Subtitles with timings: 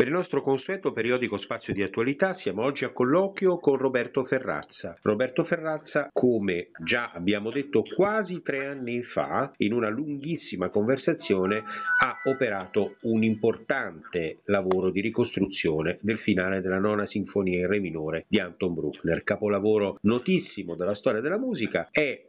[0.00, 4.96] Per il nostro consueto periodico spazio di attualità siamo oggi a colloquio con Roberto Ferrazza.
[5.02, 11.62] Roberto Ferrazza, come già abbiamo detto quasi tre anni fa, in una lunghissima conversazione,
[12.00, 18.24] ha operato un importante lavoro di ricostruzione del finale della nona sinfonia in re minore
[18.26, 22.28] di Anton Bruckner, capolavoro notissimo della storia della musica, è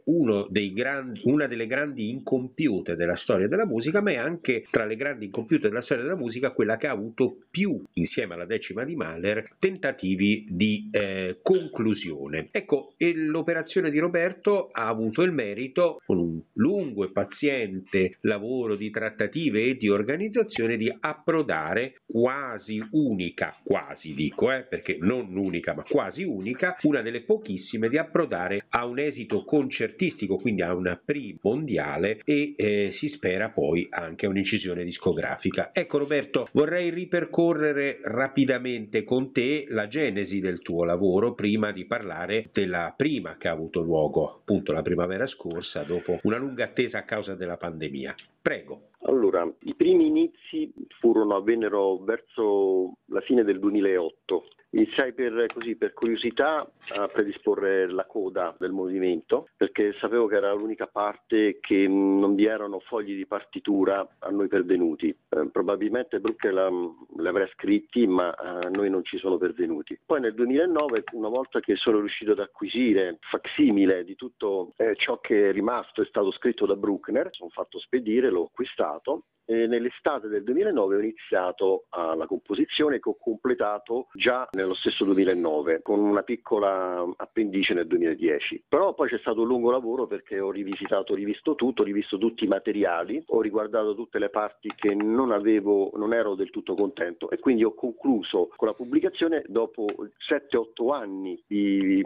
[0.74, 5.24] grandi, una delle grandi incompiute della storia della musica, ma è anche tra le grandi
[5.24, 8.96] incompiute della storia della musica quella che ha avuto più più, insieme alla decima di
[8.96, 12.48] Mahler, tentativi di eh, conclusione.
[12.50, 18.90] Ecco, l'operazione di Roberto ha avuto il merito, con un lungo e paziente lavoro di
[18.90, 25.84] trattative e di organizzazione, di approdare quasi unica, quasi dico, eh, perché non unica, ma
[25.84, 31.38] quasi unica, una delle pochissime di approdare a un esito concertistico, quindi a una prima
[31.42, 35.70] mondiale e eh, si spera poi anche a un'incisione discografica.
[35.72, 41.84] Ecco Roberto, vorrei ripercorrere ripercorrere rapidamente con te la genesi del tuo lavoro prima di
[41.84, 46.98] parlare della prima che ha avuto luogo, appunto la primavera scorsa, dopo una lunga attesa
[46.98, 48.14] a causa della pandemia.
[48.40, 48.88] Prego.
[49.04, 55.92] Allora, i primi inizi furono, avvennero verso la fine del 2008 Iniziai per, così, per
[55.92, 62.34] curiosità a predisporre la coda del movimento perché sapevo che era l'unica parte che non
[62.34, 65.08] vi erano fogli di partitura a noi pervenuti.
[65.08, 66.72] Eh, probabilmente Bruckner
[67.18, 69.98] li avrà scritti ma a noi non ci sono pervenuti.
[70.06, 75.20] Poi nel 2009, una volta che sono riuscito ad acquisire facsimile di tutto eh, ciò
[75.20, 80.28] che è rimasto e stato scritto da Bruckner, sono fatto spedire, l'ho acquistato e nell'estate
[80.28, 85.98] del 2009 ho iniziato uh, la composizione che ho completato già nello stesso 2009 con
[85.98, 88.64] una piccola appendice nel 2010.
[88.66, 92.44] Però poi c'è stato un lungo lavoro perché ho rivisitato, rivisto tutto, ho rivisto tutti
[92.44, 97.28] i materiali, ho riguardato tutte le parti che non avevo, non ero del tutto contento
[97.28, 99.86] e quindi ho concluso con la pubblicazione dopo
[100.28, 102.02] 7-8 anni di, di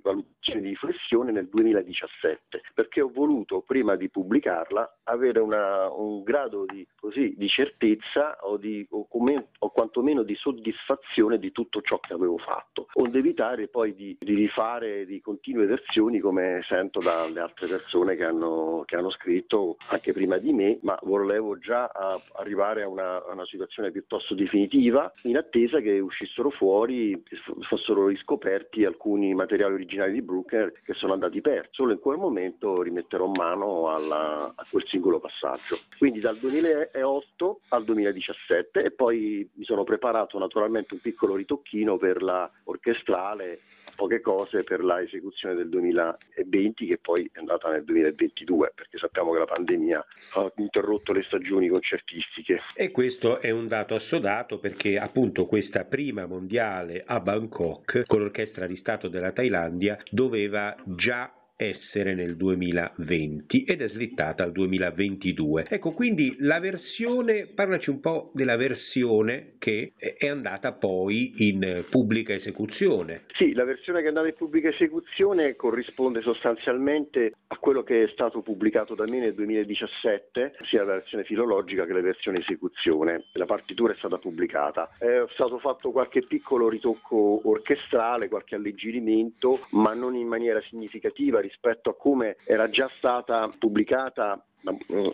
[0.00, 6.64] valutazione di riflessione nel 2017 perché ho voluto prima di pubblicarla avere una, un grado
[6.66, 11.98] di, così, di certezza o, di, o, come, o, quantomeno di soddisfazione di tutto ciò
[12.00, 17.40] che avevo fatto, onde evitare poi di, di rifare di continue versioni come sento dalle
[17.40, 22.20] altre persone che hanno, che hanno scritto anche prima di me, ma volevo già a,
[22.36, 27.22] arrivare a una, a una, situazione piuttosto definitiva in attesa che uscissero fuori,
[27.68, 31.68] fossero riscoperti alcuni materiali originali di Brooker che sono andati persi.
[31.72, 35.80] Solo in quel momento rimetterò mano alla, a quel singolo passaggio.
[35.98, 42.22] Quindi dal 2008 al 2017 e poi mi sono preparato naturalmente un piccolo ritocchino per
[42.22, 43.60] la orchestrale
[43.94, 49.32] poche cose per la esecuzione del 2020 che poi è andata nel 2022 perché sappiamo
[49.32, 50.04] che la pandemia
[50.34, 52.60] ha interrotto le stagioni concertistiche.
[52.74, 58.66] E questo è un dato assodato perché appunto questa prima mondiale a Bangkok con l'orchestra
[58.66, 65.66] di Stato della Thailandia doveva già essere nel 2020 ed è slittata al 2022.
[65.68, 72.34] Ecco, quindi la versione, parlaci un po' della versione che è andata poi in pubblica
[72.34, 73.24] esecuzione.
[73.32, 78.08] Sì, la versione che è andata in pubblica esecuzione corrisponde sostanzialmente a quello che è
[78.08, 83.26] stato pubblicato da me nel 2017, sia la versione filologica che la versione esecuzione.
[83.32, 84.90] La partitura è stata pubblicata.
[84.98, 91.90] È stato fatto qualche piccolo ritocco orchestrale, qualche alleggerimento, ma non in maniera significativa rispetto
[91.90, 95.12] a come era già stata pubblicata eh,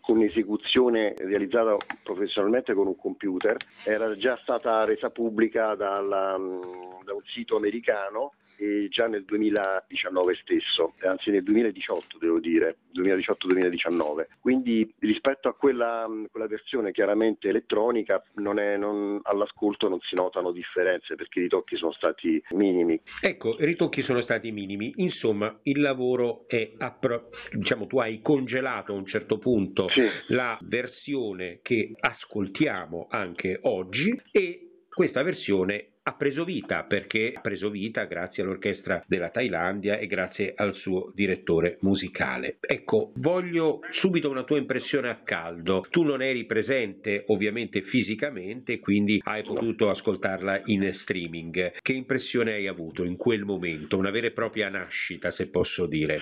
[0.00, 7.14] con esecuzione realizzata professionalmente con un computer, era già stata resa pubblica dal, mm, da
[7.14, 14.26] un sito americano eh, già nel 2019 stesso, anzi nel 2018 devo dire, 2018-2019.
[14.40, 20.50] Quindi rispetto a quella, quella versione chiaramente elettronica non è, non, all'ascolto non si notano
[20.50, 23.00] differenze perché i ritocchi sono stati minimi.
[23.20, 28.92] Ecco, i ritocchi sono stati minimi, insomma il lavoro è, appro- diciamo tu hai congelato
[28.92, 30.06] a un certo punto sì.
[30.28, 37.68] la versione che ascoltiamo anche oggi e questa versione ha preso vita perché ha preso
[37.68, 42.56] vita grazie all'orchestra della Thailandia e grazie al suo direttore musicale.
[42.60, 45.84] Ecco, voglio subito una tua impressione a caldo.
[45.90, 51.72] Tu non eri presente ovviamente fisicamente, quindi hai potuto ascoltarla in streaming.
[51.82, 53.98] Che impressione hai avuto in quel momento?
[53.98, 56.20] Una vera e propria nascita, se posso dire.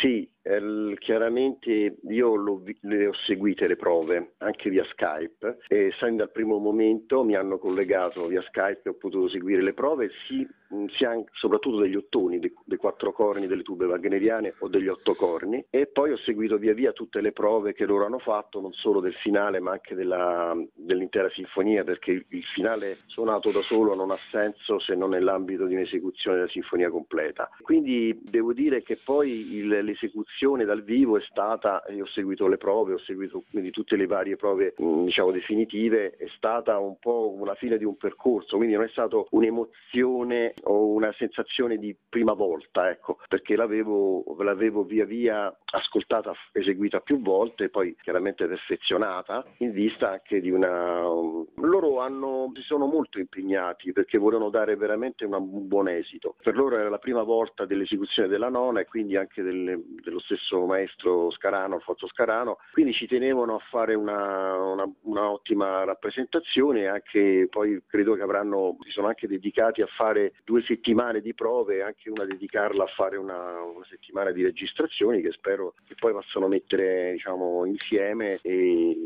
[0.00, 6.30] Sì, eh, chiaramente io le ho seguite le prove anche via Skype e sin dal
[6.30, 10.46] primo momento mi hanno collegato via Skype e ho potuto seguire le prove sì,
[10.88, 15.14] sia anche, soprattutto degli ottoni, dei, dei, quattro corni delle tube wagneriane o degli otto
[15.14, 18.72] corni e poi ho seguito via via tutte le prove che loro hanno fatto, non
[18.72, 24.10] solo del finale ma anche della, dell'intera sinfonia perché il, finale suonato da solo non
[24.10, 27.50] ha senso se non nell'ambito di un'esecuzione della sinfonia completa.
[27.60, 32.56] Quindi devo dire che poi il, l'esecuzione dal vivo è stata, io ho seguito le
[32.56, 37.54] prove, ho seguito quindi tutte le varie prove diciamo definitive, è stata un po' una
[37.54, 42.90] fine di un percorso, quindi non è stata un'emozione o una sensazione di prima volta,
[42.90, 50.10] ecco, perché l'avevo, l'avevo via via ascoltata, eseguita più volte poi chiaramente perfezionata in vista
[50.12, 51.00] anche di una...
[51.00, 56.36] loro hanno, si sono molto impegnati perché volevano dare veramente un buon esito.
[56.42, 60.66] Per loro era la prima volta dell'esecuzione della nona e quindi anche del, dello stesso
[60.66, 66.86] maestro Scarano, Alfonso Scarano, quindi ci tenevano a fare una, una, una ottima rappresentazione e
[66.86, 71.82] anche poi credo che avranno, sono anche dedicati a fare due settimane di prove e
[71.82, 76.48] anche una dedicarla a fare una, una settimana di registrazioni che spero che poi possano
[76.48, 78.96] mettere diciamo, insieme e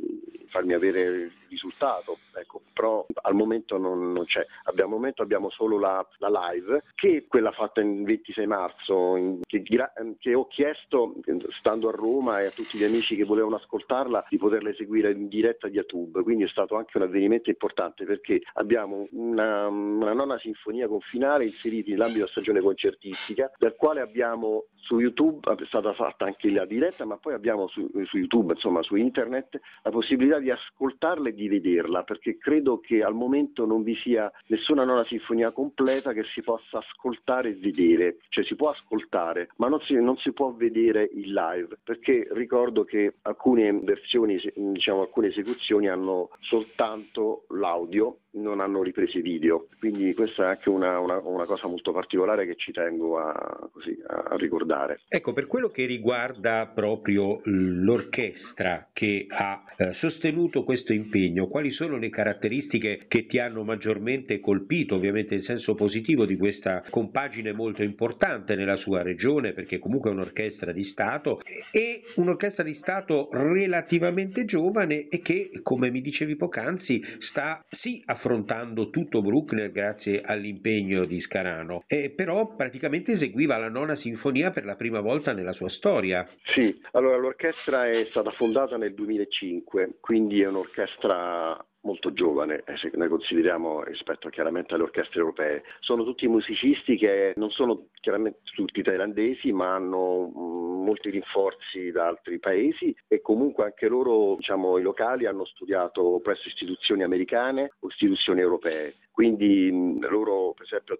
[0.52, 2.18] farmi avere il risultato.
[2.34, 4.44] Ecco, però al momento non, non c'è.
[4.64, 9.40] Al momento abbiamo solo la, la, live, che è quella fatta il 26 marzo, in,
[9.46, 11.14] che, che, ho chiesto,
[11.58, 15.28] stando a Roma e a tutti gli amici che volevano ascoltarla, di poterla eseguire in
[15.28, 16.22] diretta di YouTube.
[16.22, 21.46] Quindi è stato anche un avvenimento importante perché abbiamo una, una nona sinfonia con finale
[21.46, 26.64] inseriti nell'ambito della stagione concertistica, dal quale abbiamo su YouTube, è stata fatta anche la
[26.64, 31.34] diretta, ma poi abbiamo su, su YouTube, insomma su internet, la possibilità di ascoltarla e
[31.34, 36.24] di vederla, perché credo che al momento non vi sia nessuna nona sinfonia completa che
[36.24, 40.52] si possa ascoltare e vedere, cioè si può ascoltare, ma non si, non si può
[40.52, 48.60] vedere in live, perché ricordo che alcune versioni, diciamo alcune esecuzioni hanno soltanto l'audio non
[48.60, 52.54] hanno ripreso i video, quindi questa è anche una, una, una cosa molto particolare che
[52.56, 55.00] ci tengo a, così, a, ricordare.
[55.08, 61.98] Ecco, per quello che riguarda proprio l'orchestra che ha eh, sostenuto questo impegno, quali sono
[61.98, 67.82] le caratteristiche che ti hanno maggiormente colpito, ovviamente in senso positivo, di questa compagine molto
[67.82, 71.40] importante nella sua regione, perché comunque è un'orchestra di Stato,
[71.70, 78.20] e un'orchestra di Stato relativamente giovane e che, come mi dicevi poc'anzi, sta sì a
[78.22, 84.64] affrontando tutto Bruckner grazie all'impegno di Scarano, e però praticamente eseguiva la nona sinfonia per
[84.64, 86.26] la prima volta nella sua storia.
[86.54, 92.90] Sì, allora l'orchestra è stata fondata nel 2005, quindi è un'orchestra molto giovane, eh, se
[92.94, 95.62] ne consideriamo rispetto chiaramente alle orchestre europee.
[95.80, 102.06] Sono tutti musicisti che non sono chiaramente tutti thailandesi, ma hanno mh, molti rinforzi da
[102.06, 107.88] altri paesi e comunque anche loro, diciamo, i locali hanno studiato presso istituzioni americane o
[107.88, 108.96] istituzioni europee.
[109.12, 109.70] Quindi
[110.00, 110.98] loro, per esempio,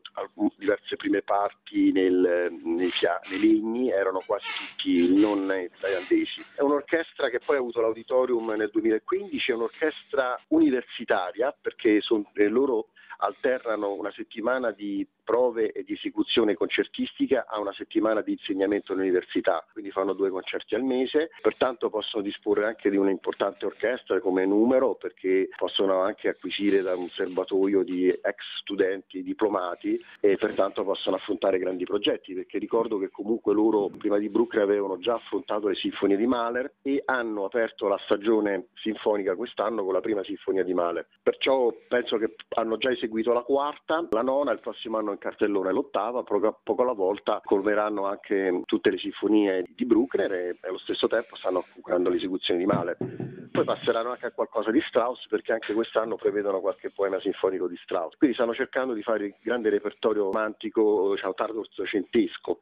[0.59, 5.47] diverse prime parti nel, nei, fia- nei legni erano quasi tutti non
[5.81, 6.45] thailandesi.
[6.55, 12.89] È un'orchestra che poi ha avuto l'auditorium nel 2015, è un'orchestra universitaria perché son, loro
[13.23, 19.65] alternano una settimana di prove e di esecuzione concertistica a una settimana di insegnamento all'università,
[19.73, 24.95] quindi fanno due concerti al mese, pertanto possono disporre anche di un'importante orchestra come numero
[24.97, 31.59] perché possono anche acquisire da un serbatoio di ex studenti diplomati e pertanto possono affrontare
[31.59, 36.17] grandi progetti perché ricordo che comunque loro prima di Bruckner avevano già affrontato le sinfonie
[36.17, 41.07] di Mahler e hanno aperto la stagione sinfonica quest'anno con la prima sinfonia di Mahler,
[41.23, 45.73] perciò penso che hanno già eseguito la quarta, la nona, il prossimo anno in cartellone
[45.73, 51.07] l'ottava, poco, poco alla volta colmeranno anche tutte le sinfonie di Bruckner e allo stesso
[51.09, 52.97] tempo stanno curando l'esecuzione di Mahler.
[53.53, 57.77] Poi passeranno anche a qualcosa di Strauss perché anche quest'anno prevedono qualche poema sinfonico di
[57.77, 58.17] Strauss.
[58.17, 62.61] Quindi stanno cercando di fare il grande repertorio romantico, diciamo, tardo-ottocentesco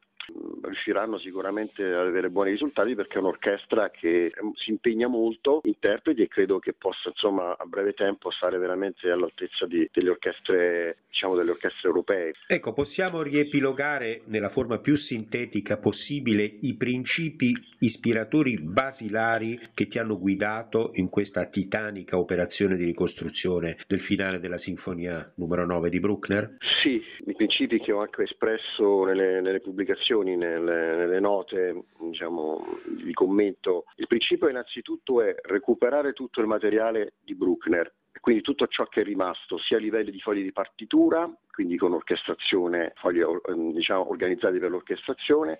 [0.63, 6.27] riusciranno sicuramente ad avere buoni risultati perché è un'orchestra che si impegna molto, interpreti e
[6.27, 11.51] credo che possa insomma a breve tempo stare veramente all'altezza di, delle orchestre diciamo delle
[11.51, 12.33] orchestre europee.
[12.47, 20.17] Ecco, possiamo riepilogare nella forma più sintetica possibile i principi ispiratori basilari che ti hanno
[20.17, 26.57] guidato in questa titanica operazione di ricostruzione del finale della sinfonia numero 9 di Bruckner?
[26.81, 32.79] Sì, i principi che ho anche espresso nelle, nelle pubblicazioni osservazioni, nelle, nelle note diciamo,
[32.85, 33.85] di commento.
[33.95, 39.03] Il principio innanzitutto è recuperare tutto il materiale di Bruckner, quindi tutto ciò che è
[39.03, 43.23] rimasto, sia a livello di fogli di partitura, quindi con orchestrazione, fogli
[43.73, 45.59] diciamo, organizzati per l'orchestrazione,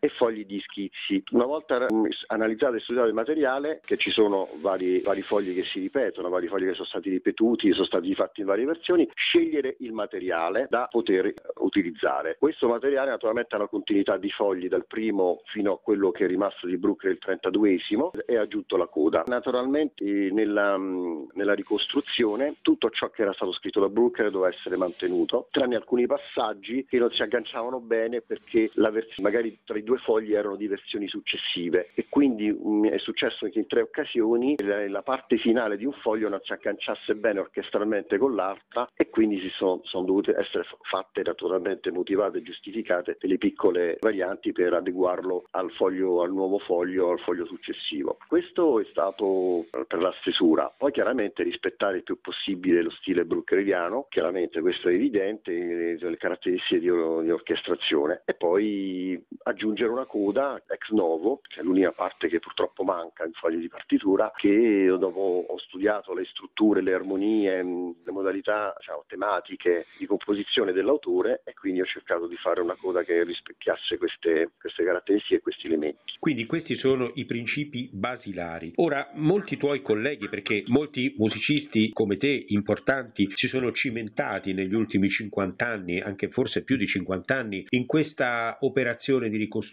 [0.00, 1.22] e fogli di schizzi.
[1.30, 1.86] Una volta
[2.26, 6.48] analizzato e studiato il materiale, che ci sono vari, vari fogli che si ripetono, vari
[6.48, 10.88] fogli che sono stati ripetuti, sono stati fatti in varie versioni, scegliere il materiale da
[10.90, 12.36] poter utilizzare.
[12.38, 16.28] Questo materiale naturalmente ha una continuità di fogli dal primo fino a quello che è
[16.28, 19.24] rimasto di Brooklyn il 32esimo e ha aggiunto la coda.
[19.26, 25.48] Naturalmente nella, nella ricostruzione tutto ciò che era stato scritto da Brooker doveva essere mantenuto,
[25.50, 30.34] tranne alcuni passaggi che non si agganciavano bene perché vers- magari tra i due fogli
[30.34, 35.02] erano di versioni successive e quindi um, è successo che in tre occasioni la, la,
[35.02, 39.48] parte finale di un foglio non si agganciasse bene orchestralmente con l'altra e quindi si
[39.50, 45.70] sono, sono dovute essere fatte naturalmente motivate e giustificate delle piccole varianti per adeguarlo al,
[45.72, 48.18] foglio, al nuovo foglio, al foglio successivo.
[48.26, 54.06] Questo è stato per la stesura, poi chiaramente rispettare il più possibile lo stile bruckeriano,
[54.08, 60.90] chiaramente questo è evidente, le caratteristiche di, di orchestrazione e poi aggiungere una coda ex
[60.90, 65.58] novo, che è l'unica parte che purtroppo manca in fogli di partitura, che dopo ho
[65.58, 71.86] studiato le strutture, le armonie, le modalità diciamo, tematiche di composizione dell'autore e quindi ho
[71.86, 76.14] cercato di fare una coda che rispecchiasse queste, queste caratteristiche e questi elementi.
[76.18, 78.72] Quindi questi sono i principi basilari.
[78.76, 85.08] Ora, molti tuoi colleghi, perché molti musicisti come te importanti si sono cimentati negli ultimi
[85.08, 89.69] 50 anni, anche forse più di 50 anni, in questa operazione di ricostruzione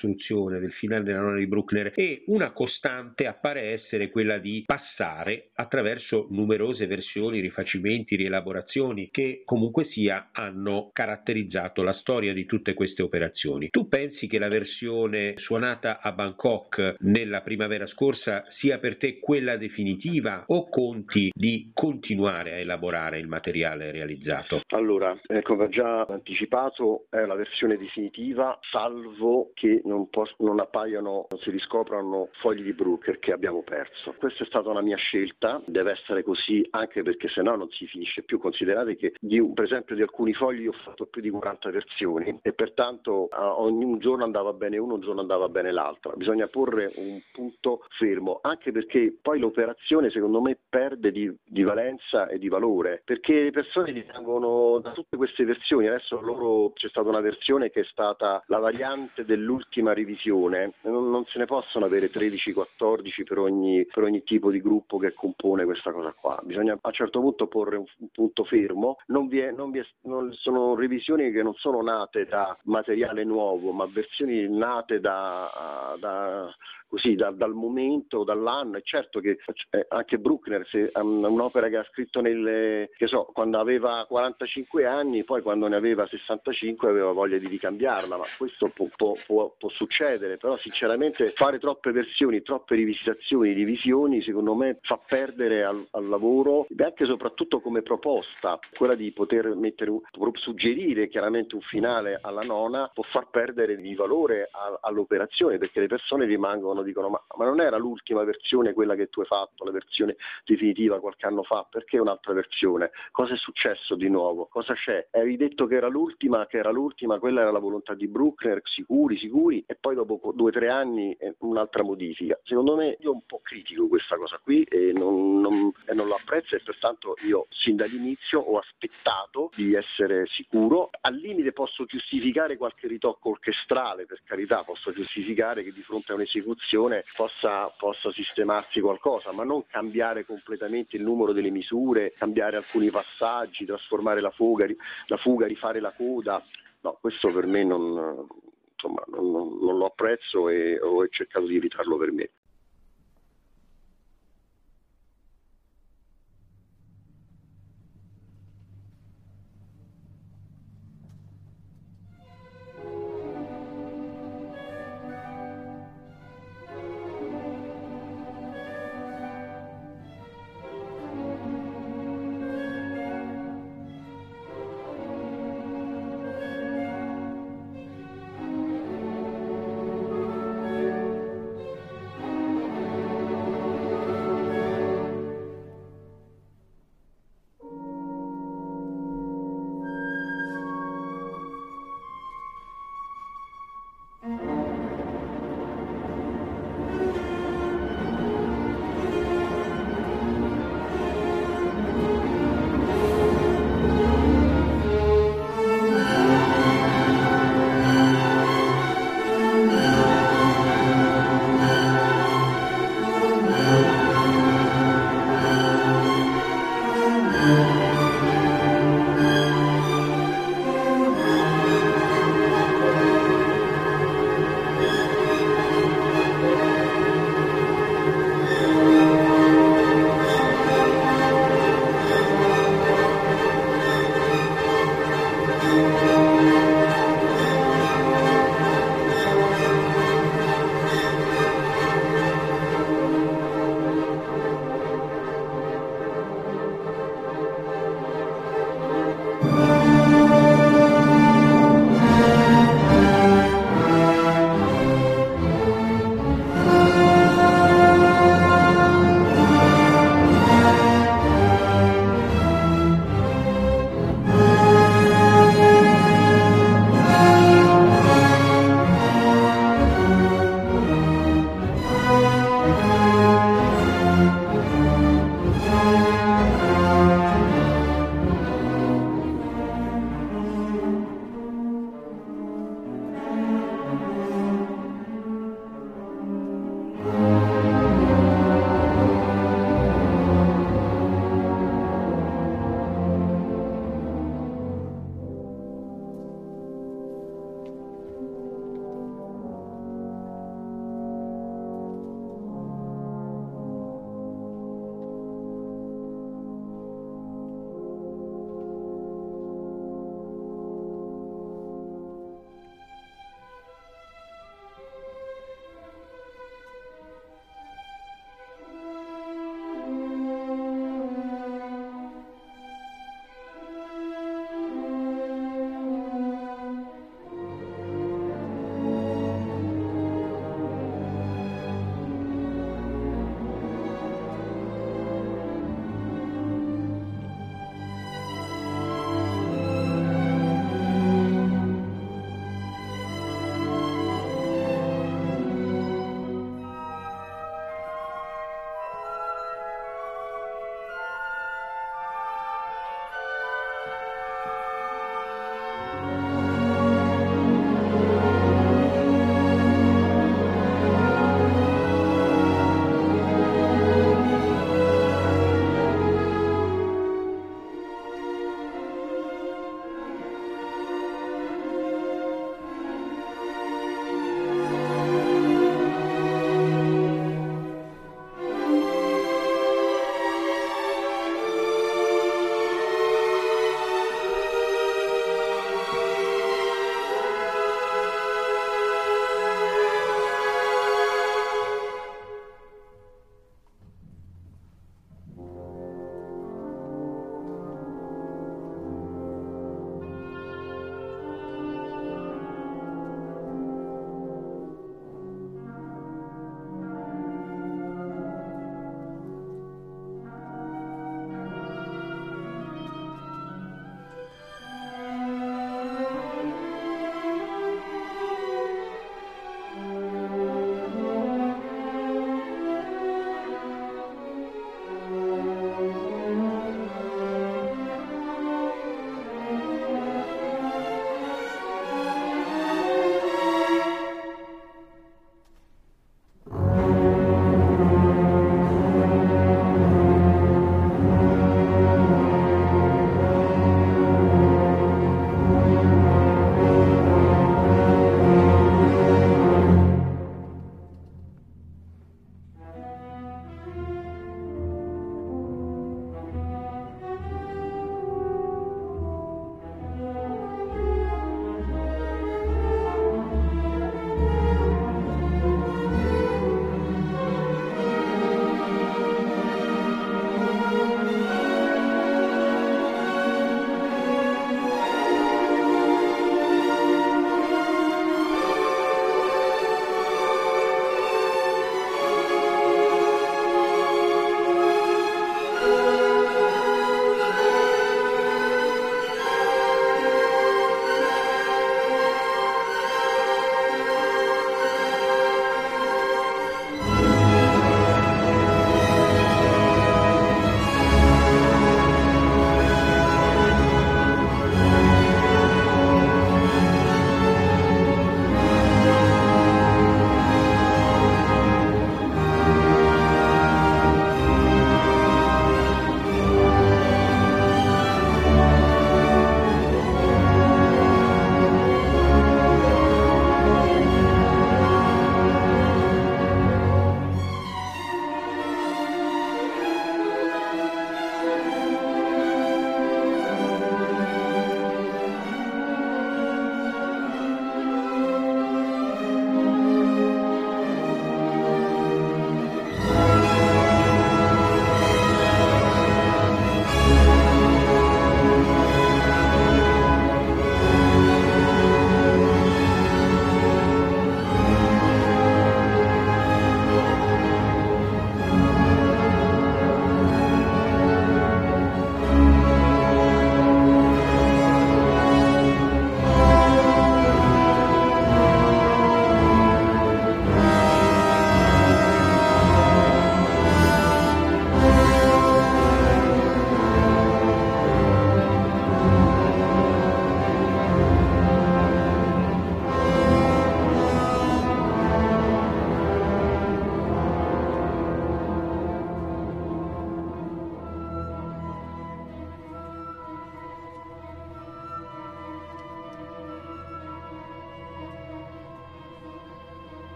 [0.59, 6.27] del finale della nonna di Bruckner e una costante appare essere quella di passare attraverso
[6.29, 13.69] numerose versioni, rifacimenti, rielaborazioni che comunque sia hanno caratterizzato la storia di tutte queste operazioni.
[13.69, 19.57] Tu pensi che la versione suonata a Bangkok nella primavera scorsa sia per te quella
[19.57, 24.61] definitiva o conti di continuare a elaborare il materiale realizzato?
[24.69, 31.27] Allora, eh, come già anticipato, è la versione definitiva, salvo che non, pos- non appaiano,
[31.29, 34.13] non si riscoprano fogli di Brooker che abbiamo perso.
[34.17, 37.87] Questa è stata una mia scelta, deve essere così anche perché se no non si
[37.87, 38.37] finisce più.
[38.39, 42.53] Considerate che di, per esempio di alcuni fogli ho fatto più di 40 versioni e
[42.53, 46.13] pertanto ogni giorno andava bene uno, un giorno andava bene l'altro.
[46.15, 52.27] Bisogna porre un punto fermo, anche perché poi l'operazione secondo me perde di, di valenza
[52.27, 57.07] e di valore, perché le persone rimangono da tutte queste versioni, adesso loro c'è stata
[57.07, 62.09] una versione che è stata la variante dell'ultima revisione, non, non se ne possono avere
[62.09, 66.87] 13-14 per ogni, per ogni tipo di gruppo che compone questa cosa qua, bisogna a
[66.87, 70.33] un certo punto porre un, un punto fermo, non vi è, non vi è, non
[70.33, 76.53] sono revisioni che non sono nate da materiale nuovo, ma versioni nate da, da
[76.87, 78.77] così da, dal momento, dall'anno.
[78.77, 79.37] È certo che
[79.71, 84.85] eh, anche Bruckner, se, um, un'opera che ha scritto nelle, che so, quando aveva 45
[84.85, 89.53] anni, poi quando ne aveva 65 aveva voglia di ricambiarla, ma questo può, può, può,
[89.57, 95.85] può succedere, però sinceramente fare troppe versioni, troppe rivisitazioni, divisioni, secondo me fa perdere al,
[95.91, 99.91] al lavoro e anche e soprattutto come proposta, quella di poter mettere,
[100.33, 104.49] suggerire chiaramente un finale alla nona può far perdere di valore
[104.81, 109.07] all'operazione perché le persone rimangono telefonano, dicono ma, ma, non era l'ultima versione quella che
[109.07, 110.15] tu hai fatto, la versione
[110.45, 112.91] definitiva qualche anno fa, perché un'altra versione?
[113.11, 114.47] Cosa è successo di nuovo?
[114.47, 115.07] Cosa c'è?
[115.11, 119.17] Avevi detto che era l'ultima, che era l'ultima, quella era la volontà di Bruckner, sicuri,
[119.17, 122.39] sicuri, e poi dopo due o tre anni eh, un'altra modifica.
[122.43, 126.15] Secondo me io un po' critico questa cosa qui e non, non, e non lo
[126.15, 130.89] apprezzo e pertanto io sin dall'inizio ho aspettato di essere sicuro.
[131.01, 136.15] Al limite posso giustificare qualche ritocco orchestrale, per carità, posso giustificare che di fronte a
[136.15, 142.57] un'esecuzione produzione possa, possa sistemarsi qualcosa, ma non cambiare completamente il numero delle misure, cambiare
[142.57, 144.67] alcuni passaggi, trasformare la fuga,
[145.07, 146.43] la fuga rifare la coda.
[146.81, 148.27] No, questo per me non,
[148.73, 152.29] insomma, non, non lo apprezzo e ho cercato di evitarlo per me.